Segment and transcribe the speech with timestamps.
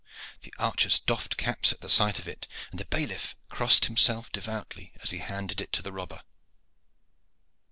[0.41, 4.93] The archers doffed caps at the sight of it, and the bailiff crossed himself devoutly
[5.03, 6.23] as he handed it to the robber.